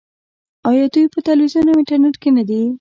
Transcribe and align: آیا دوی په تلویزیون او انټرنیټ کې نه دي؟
آیا 0.69 0.85
دوی 0.93 1.05
په 1.13 1.19
تلویزیون 1.27 1.67
او 1.71 1.79
انټرنیټ 1.81 2.15
کې 2.21 2.29
نه 2.37 2.43
دي؟ 2.49 2.61